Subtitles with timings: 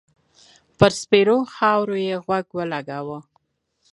[0.77, 3.19] پر سپېرو خاور يې غوږ و لګاوه.